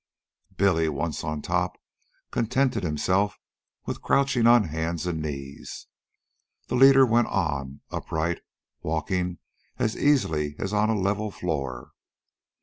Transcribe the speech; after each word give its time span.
Billy, 0.57 0.89
once 0.89 1.23
on 1.23 1.43
top, 1.43 1.79
contented 2.31 2.83
himself 2.83 3.37
with 3.85 4.01
crouching 4.01 4.47
on 4.47 4.63
hands 4.63 5.05
and 5.05 5.21
knees. 5.21 5.85
The 6.69 6.75
leader 6.75 7.05
went 7.05 7.27
on, 7.27 7.81
upright, 7.91 8.41
walking 8.81 9.37
as 9.77 9.95
easily 9.95 10.55
as 10.57 10.73
on 10.73 10.89
a 10.89 10.99
level 10.99 11.29
floor. 11.29 11.91